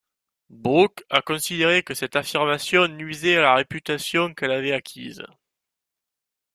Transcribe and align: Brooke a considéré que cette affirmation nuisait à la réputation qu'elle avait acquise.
Brooke 0.55 1.03
a 1.11 1.21
considéré 1.21 1.83
que 1.83 1.93
cette 1.93 2.15
affirmation 2.15 2.87
nuisait 2.87 3.35
à 3.35 3.41
la 3.41 3.53
réputation 3.53 4.33
qu'elle 4.33 4.49
avait 4.49 4.71
acquise. 4.73 5.23